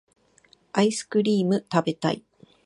[0.73, 2.23] アイスクリームたべたい